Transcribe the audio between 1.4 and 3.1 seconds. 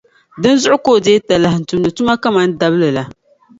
n-tumdi tuma kaman dabili la.